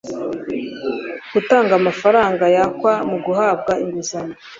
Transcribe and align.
gutanga 1.33 1.71
amafaranga 1.79 2.43
yakwa 2.55 2.93
mu 3.09 3.17
guhabwa 3.25 3.71
inguzanyo 3.83 4.35